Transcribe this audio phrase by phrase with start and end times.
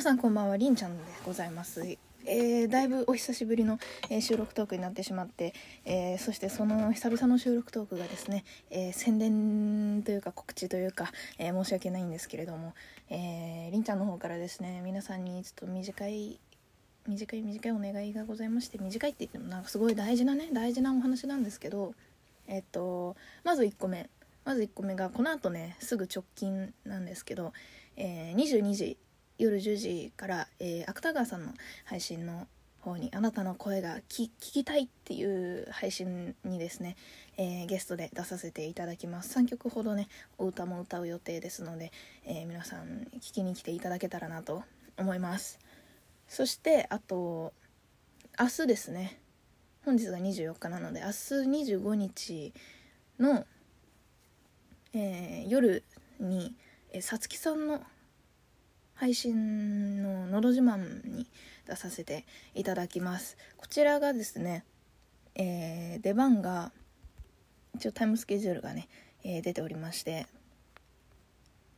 [0.00, 1.82] 皆さんこんばんはりんちゃんでございます。
[2.24, 5.52] えー、だいぶお久しぶりの、えー、収録トークになってしまって、
[5.84, 12.72] えー、そしてその久々の収録トークがですね、え宣伝というか告知というか、え申し訳ないんですけれども、
[13.10, 16.40] えりんちゃんの方からですね皆さんにちょっと短い
[17.06, 21.92] 短い短いお願いがございまして短いって言ってもなんかすごい大事なね大事なお話なんですけど
[22.46, 24.08] えっとまず1個目
[24.46, 27.52] まず1個目がこの後ねすぐ直近なんですけど、
[27.98, 28.96] え22時
[29.40, 31.54] 夜10時から、えー、芥川さんの
[31.86, 32.46] 配信の
[32.80, 36.94] 方にあなたの声が聞きたいっていう配信にですね、
[37.38, 39.38] えー、ゲストで出させていただきます。
[39.38, 41.90] 3曲ほどねお歌も歌う予定ですので、
[42.26, 44.62] えー、皆さん聞きに来ていただけたらなと
[44.98, 45.58] 思います。
[46.28, 47.54] そしてあと
[48.38, 49.18] 明日ですね。
[49.86, 51.12] 本日が24日なので明日
[51.72, 52.52] 25日
[53.18, 53.46] の、
[54.92, 55.82] えー、夜
[56.18, 56.54] に
[57.00, 57.80] さつきさんの
[59.00, 61.26] 配信の「のど自慢」に
[61.66, 63.38] 出させていただきます。
[63.56, 64.62] こちらがですね、
[65.34, 66.70] えー、出番が
[67.76, 68.88] 一応タイムスケジュールがね、
[69.24, 70.26] えー、出ておりまして、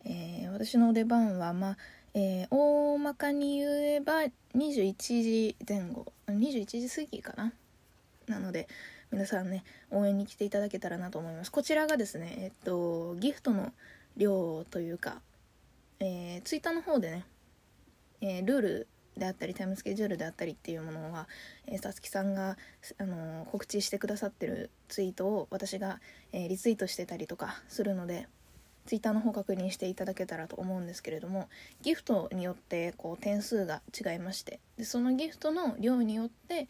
[0.05, 1.77] えー、私の出番はまあ、
[2.15, 4.23] え大まかに言えば
[4.57, 7.53] 21時前後21時過ぎかな。
[8.27, 8.67] なので
[9.13, 9.63] 皆さんね
[9.93, 11.53] 応援に来ていただけたらなと思います。
[11.53, 13.73] こちらがですねえっとギフトの
[14.17, 15.23] 量というか
[16.05, 17.25] えー、ツイッターの方でね、
[18.21, 21.29] えー、ルールであったりタイムスケジュールであったりっていうものは
[21.81, 22.57] さつきさんが、
[22.99, 26.01] あのー、告知してくださってるツイートを私が、
[26.33, 28.27] えー、リツイートしてたりとかするので
[28.87, 31.49] ツイッターの方確認していただけたらと思うんですけれども
[31.83, 36.69] ギフトによってこう点数が違いましてでそのギフトの量によって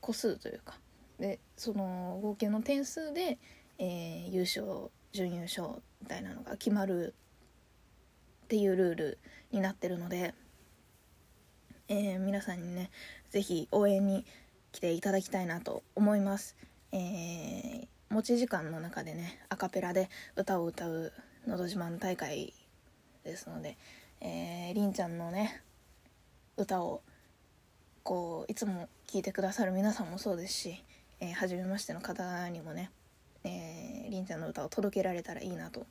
[0.00, 0.78] 個数というか
[1.18, 3.38] でその合計の点数で、
[3.78, 5.68] えー、優勝準優勝
[6.00, 7.14] みたいなのが決まる
[8.54, 9.18] っていうルール
[9.50, 10.32] になってるので、
[11.88, 12.88] えー、皆さんにね
[13.30, 14.24] 是非応援に
[14.70, 16.54] 来ていただきたいなと思います。
[16.92, 21.12] えー、持ち時間の中でねアカペラで歌を歌う
[21.48, 22.54] 「のど自慢」大会
[23.24, 23.76] ですので、
[24.20, 25.60] えー、りんちゃんのね
[26.56, 27.02] 歌を
[28.04, 30.84] こういつも聴いてくださる皆さんもそうですし、
[31.18, 32.92] えー、初めましての方にもね、
[33.42, 35.88] えー、りんちゃんの歌を届けられたらいいなと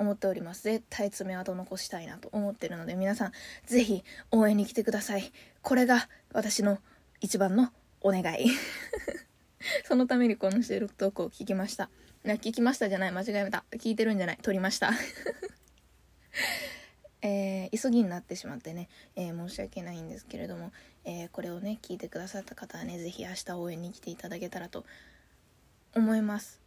[0.00, 0.62] 思っております。
[0.62, 3.32] 絶対爪痕残したいなと思ってるので皆さん
[3.66, 5.30] 是非応援に来てください。
[5.62, 6.78] これが私の
[7.20, 8.46] 一番のお願い。
[9.84, 11.90] そのためにこの収録投稿を聞きました。
[12.24, 13.12] 聞きましたじゃない。
[13.12, 13.64] 間違えた。
[13.72, 14.38] 聞いてるんじゃない。
[14.40, 14.90] 撮りました。
[17.22, 20.72] えー、急ぎになってしまってね、えー、申し訳ないんですけれども、
[21.04, 24.86] えー、これをね聞いてくださった方はね是非明日応援に来ていただけたらと
[25.94, 26.62] 思います。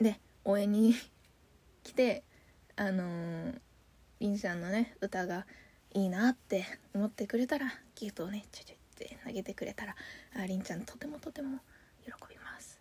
[0.00, 0.94] で応援に
[1.88, 2.22] 来て
[2.76, 3.58] あのー、
[4.20, 5.46] りんちゃんのね歌が
[5.94, 9.96] いいなって思ってくれたらギフトをねちょちょって投げてくれたら
[10.38, 11.60] ありんちゃんとてもとても
[12.04, 12.78] 喜びます。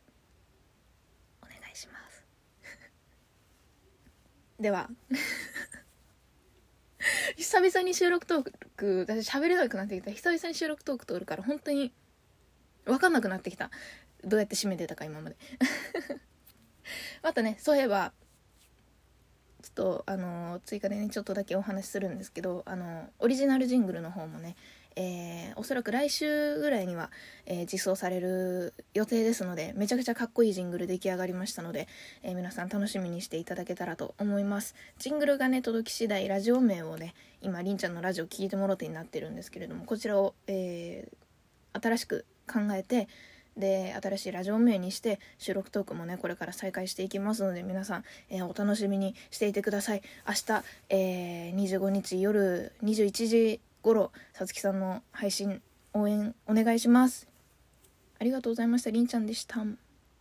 [1.41, 2.25] お願いします。
[4.59, 4.89] では。
[7.37, 10.11] 久々に収録トーク私喋れなくなってきた。
[10.11, 11.93] 久々に収録トーク通るから本当に
[12.83, 13.71] 分かんなくなってきた。
[14.25, 15.37] どうやって締めてたか今まで。
[17.23, 18.11] またねそういえば
[19.77, 24.55] とあの追加でねちょっとだけお話しするんですけどあのオリジナルジングルの方もね
[24.99, 27.11] えー、おそらく来週ぐらいには、
[27.45, 31.87] えー、実装される予定ですのでめちゃくちゃかっこいいジングル出来上がりましたので、
[32.23, 34.73] えー、皆さん楽しみにしていただけたらと思います。
[34.97, 37.13] ジングルがね届き次第ラジオ名をね
[37.43, 41.07] 今りんちゃんのラジオ聴いてもろてになってるんですけれどもこちらを、え
[41.73, 43.07] 新しく考えて
[43.57, 50.01] で新しいラジオ名にして収録トークもねこれから再開していきますので皆さん、えー、お楽しみにしていてください。
[50.27, 55.61] 明日、えー、25日夜21時頃さつきさんの配信
[55.93, 57.27] 応援お願いします。
[58.19, 58.91] ありがとうございました。
[58.91, 59.65] りんちゃんでした。